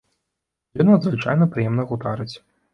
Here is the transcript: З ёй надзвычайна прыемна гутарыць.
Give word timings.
З 0.77 0.85
ёй 0.85 0.87
надзвычайна 0.89 1.51
прыемна 1.55 1.89
гутарыць. 1.95 2.31